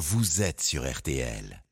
[0.00, 1.62] vous êtes sur RTL.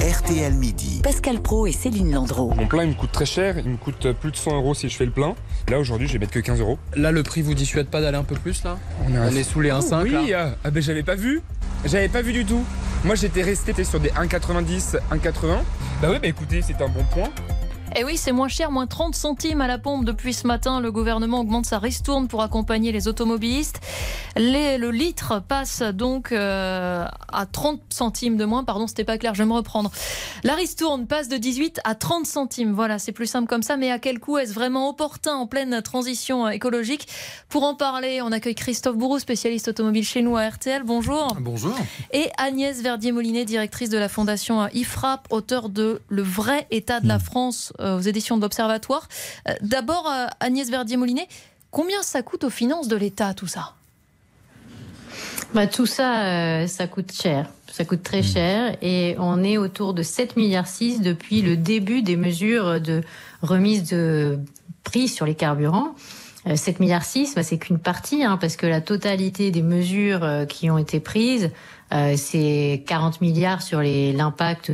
[0.00, 1.02] RTL Midi.
[1.02, 2.54] Pascal Pro et Céline Landreau.
[2.54, 3.58] Mon plein, il me coûte très cher.
[3.58, 5.34] Il me coûte plus de 100 euros si je fais le plein.
[5.68, 6.78] Là, aujourd'hui, je vais mettre que 15 euros.
[6.96, 8.78] Là, le prix vous dissuade pas d'aller un peu plus là?
[9.06, 11.42] On est, On est sous les 1,5 Oui, là ah, ah ben j'avais pas vu.
[11.84, 12.64] J'avais pas vu du tout.
[13.04, 15.58] Moi, j'étais resté sur des 1,90, 1,80.
[16.00, 17.28] Bah oui, bah écoutez, c'est un bon point.
[17.96, 20.80] Et Eh oui, c'est moins cher, moins 30 centimes à la pompe depuis ce matin.
[20.80, 23.80] Le gouvernement augmente sa ristourne pour accompagner les automobilistes.
[24.36, 28.62] Les- le litre passe donc euh, à 30 centimes de moins.
[28.62, 29.90] Pardon, c'était pas clair, je vais me reprendre.
[30.44, 32.72] La ristourne passe de 18 à 30 centimes.
[32.72, 33.76] Voilà, c'est plus simple comme ça.
[33.76, 37.08] Mais à quel coût est-ce vraiment opportun en pleine transition écologique?
[37.48, 40.84] Pour en parler, on accueille Christophe Bourreau, spécialiste automobile chez nous à RTL.
[40.84, 41.36] Bonjour.
[41.40, 41.74] Bonjour.
[42.12, 47.18] Et Agnès Verdier-Molinet, directrice de la fondation IFRAP, auteur de Le vrai état de la
[47.18, 49.08] France euh, aux éditions de l'Observatoire.
[49.48, 51.28] Euh, D'abord, euh, Agnès Verdier-Molinet,
[51.70, 53.74] combien ça coûte aux finances de l'État tout ça?
[55.54, 57.48] Bah, tout ça, euh, ça coûte cher.
[57.70, 62.02] Ça coûte très cher et on est autour de 7 milliards 6 depuis le début
[62.02, 63.02] des mesures de
[63.42, 64.38] remise de
[64.84, 65.94] prix sur les carburants.
[66.46, 70.24] Euh, 7 milliards 6, bah, c'est qu'une partie, hein, parce que la totalité des mesures
[70.24, 71.50] euh, qui ont été prises,
[71.92, 74.72] euh, c'est 40 milliards sur l'impact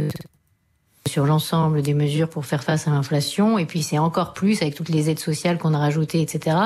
[1.14, 4.74] sur l'ensemble des mesures pour faire face à l'inflation, et puis c'est encore plus avec
[4.74, 6.56] toutes les aides sociales qu'on a rajoutées, etc.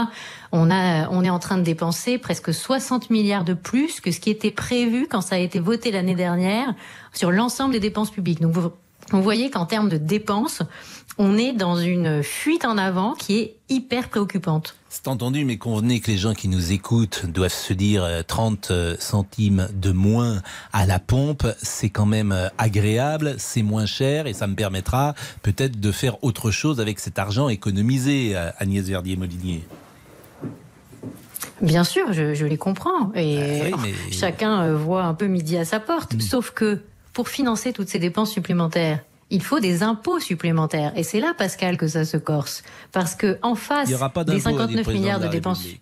[0.53, 4.21] On a, on est en train de dépenser presque 60 milliards de plus que ce
[4.21, 6.75] qui était prévu quand ça a été voté l'année dernière
[7.13, 8.41] sur l'ensemble des dépenses publiques.
[8.41, 8.55] Donc
[9.11, 10.63] vous voyez qu'en termes de dépenses,
[11.21, 14.77] on est dans une fuite en avant qui est hyper préoccupante.
[14.89, 18.71] C'est entendu, mais convenez que les gens qui nous écoutent doivent se dire euh, 30
[19.01, 24.33] centimes de moins à la pompe, c'est quand même euh, agréable, c'est moins cher et
[24.33, 29.65] ça me permettra peut-être de faire autre chose avec cet argent économisé, euh, Agnès Verdier-Molinier.
[31.61, 33.13] Bien sûr, je, je les comprends.
[33.17, 36.21] Et Ah oui, mais- chacun euh, voit un peu midi à sa porte.
[36.23, 36.81] Sauf que
[37.19, 40.93] pour financer toutes ces dépenses supplémentaires, il faut des impôts supplémentaires.
[40.97, 42.63] Et c'est là, Pascal, que ça se corse.
[42.93, 45.03] Parce que en face Il n'y aura pas des d'impôt, a dit le 59 président
[45.03, 45.65] milliards de dépenses.
[45.65, 45.81] Il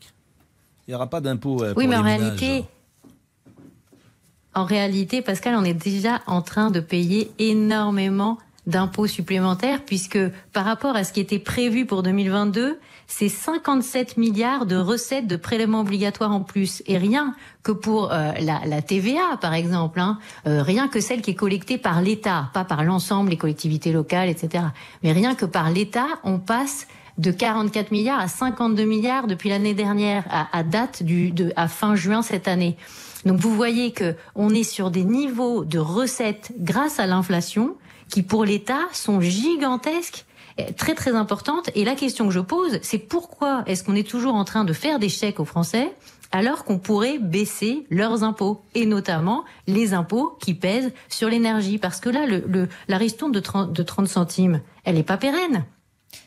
[0.88, 2.20] n'y aura pas d'impôt euh, Oui, pour mais en ménages.
[2.20, 2.64] réalité,
[4.54, 10.18] en réalité, Pascal, on est déjà en train de payer énormément d'impôts supplémentaires puisque
[10.52, 15.36] par rapport à ce qui était prévu pour 2022, c'est 57 milliards de recettes de
[15.36, 16.82] prélèvements obligatoires en plus.
[16.86, 21.22] Et rien que pour euh, la, la TVA, par exemple, hein, euh, rien que celle
[21.22, 24.64] qui est collectée par l'État, pas par l'ensemble, les collectivités locales, etc.
[25.02, 26.88] Mais rien que par l'État, on passe
[27.18, 31.68] de 44 milliards à 52 milliards depuis l'année dernière, à, à date du, de, à
[31.68, 32.76] fin juin cette année.
[33.24, 37.76] Donc vous voyez que on est sur des niveaux de recettes grâce à l'inflation
[38.10, 40.24] qui pour l'État sont gigantesques,
[40.76, 41.70] très très importantes.
[41.74, 44.72] Et la question que je pose, c'est pourquoi est-ce qu'on est toujours en train de
[44.72, 45.92] faire des chèques aux Français
[46.32, 51.78] alors qu'on pourrait baisser leurs impôts, et notamment les impôts qui pèsent sur l'énergie?
[51.78, 55.18] Parce que là, le, le, la ristourne de 30, de 30 centimes, elle est pas
[55.18, 55.64] pérenne.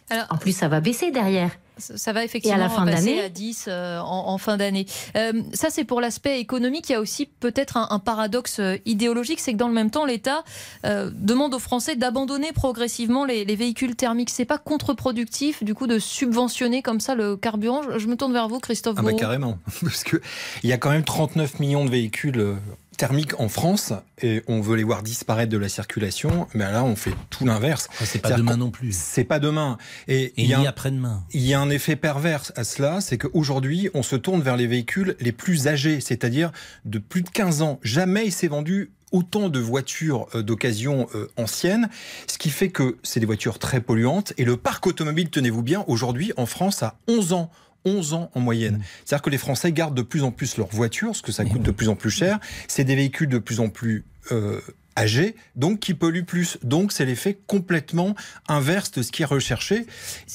[0.10, 1.52] Alors, En plus, ça va baisser derrière.
[1.78, 4.38] ça va effectivement Et à la fin de passer l'année à 10 euh, en, en
[4.38, 4.86] fin d'année.
[5.16, 6.90] Euh, ça, c'est pour l'aspect économique.
[6.90, 9.92] Il y a aussi peut-être un, un paradoxe euh, idéologique, c'est que dans le même
[9.92, 10.44] temps, l'État
[10.86, 14.30] euh, demande aux Français d'abandonner progressivement les, les véhicules thermiques.
[14.32, 17.82] C'est pas contre-productif, du coup, de subventionner comme ça le carburant.
[17.84, 20.22] Je, je me tourne vers vous, Christophe Ah bah carrément, parce que
[20.64, 22.56] il y a quand même 39 millions de véhicules
[23.00, 26.98] thermiques en France et on veut les voir disparaître de la circulation, mais là on
[26.98, 27.88] fait tout l'inverse.
[28.02, 28.92] Ah, c'est pas demain non plus.
[28.92, 29.78] C'est pas demain.
[30.10, 31.24] Et il y a après-demain.
[31.32, 34.68] il y a un effet pervers à cela, c'est qu'aujourd'hui, on se tourne vers les
[34.68, 36.52] véhicules les plus âgés, c'est-à-dire
[36.84, 37.80] de plus de 15 ans.
[37.84, 41.90] Jamais il s'est vendu autant de voitures euh, d'occasion euh, anciennes,
[42.28, 44.34] ce qui fait que c'est des voitures très polluantes.
[44.38, 47.50] Et le parc automobile, tenez-vous bien, aujourd'hui en France a 11 ans.
[47.86, 48.82] 11 ans en moyenne.
[49.06, 51.64] C'est-à-dire que les Français gardent de plus en plus leurs voitures, parce que ça coûte
[51.64, 52.40] de plus en plus cher.
[52.68, 54.60] C'est des véhicules de plus en plus euh,
[54.98, 56.58] âgés, donc qui polluent plus.
[56.64, 58.16] Donc c'est l'effet complètement
[58.48, 59.86] inverse de ce qui est recherché.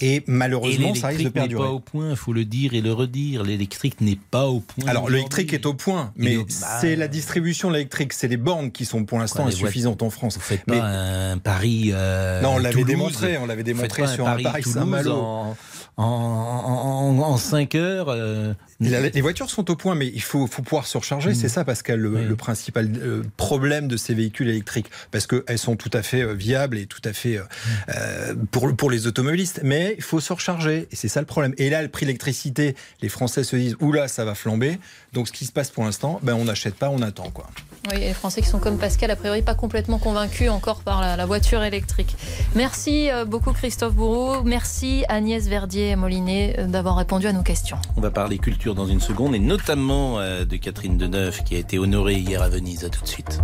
[0.00, 1.64] Et Et malheureusement, ça risque de l'électrique n'est perdurer.
[1.68, 3.42] pas au point, il faut le dire et le redire.
[3.42, 4.86] L'électrique n'est pas au point.
[4.88, 6.44] Alors l'électrique est au point, mais bah,
[6.80, 10.34] c'est la distribution de l'électrique, c'est les bornes qui sont pour l'instant insuffisantes en France.
[10.36, 11.90] Vous faites Mais- pas un Paris.
[11.92, 15.12] euh, non, on l'avait démontré, on l'avait démontré pas sur un Paris Saint-Malo.
[15.14, 15.56] en,
[15.96, 18.08] en, en, 5 heures.
[18.08, 21.30] euh, La- Les voitures sont au point, mais il faut, faut pouvoir se recharger.
[21.30, 21.34] Mm.
[21.34, 22.24] C'est ça, Pascal, le, Oui.
[22.24, 24.90] le principal euh, problème de ces véhicules électriques.
[25.10, 27.42] Parce qu'elles sont tout à fait euh, viables et tout à fait euh,
[27.90, 29.60] euh, pour, pour les automobilistes.
[29.62, 30.88] Mais il faut se recharger.
[30.90, 31.54] Et c'est ça le problème.
[31.58, 34.78] Et là, le prix de l'électricité, les Français se disent Oula, ça va flamber.
[35.12, 37.30] Donc, ce qui se passe pour l'instant, ben, on n'achète pas, on attend.
[37.30, 37.48] quoi.
[37.90, 41.00] Oui, et les Français qui sont comme Pascal, a priori pas complètement convaincus encore par
[41.00, 42.16] la, la voiture électrique.
[42.54, 44.42] Merci euh, beaucoup Christophe Bourreau.
[44.44, 47.78] Merci Agnès Verdier-Molinet euh, d'avoir répondu à nos questions.
[47.96, 51.58] On va parler culture dans une seconde et notamment euh, de Catherine Deneuve qui a
[51.58, 52.84] été honorée hier à Venise.
[52.84, 53.40] À tout de suite.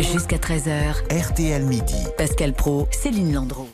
[0.00, 2.06] Jusqu'à 13h, RTL Midi.
[2.18, 3.68] Pascal Pro, Céline Landreau.